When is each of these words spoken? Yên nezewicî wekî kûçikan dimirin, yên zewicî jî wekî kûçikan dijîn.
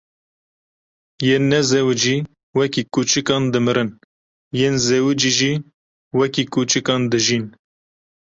Yên 1.27 1.43
nezewicî 1.51 2.17
wekî 2.57 2.83
kûçikan 2.93 3.43
dimirin, 3.53 3.89
yên 4.59 4.75
zewicî 4.87 5.31
jî 5.37 5.53
wekî 6.17 6.43
kûçikan 6.53 7.01
dijîn. 7.11 7.45